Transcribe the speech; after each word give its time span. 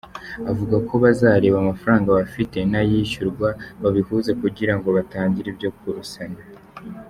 Avuga 0.51 0.75
ko 0.87 0.93
bazareba 1.03 1.57
amafaranga 1.59 2.09
bafite 2.19 2.57
n’ayishyurwa 2.71 3.49
babihuze 3.81 4.31
kugira 4.41 4.73
ngo 4.77 4.87
batangire 4.97 5.47
ibyo 5.53 5.69
kurusana. 5.77 6.41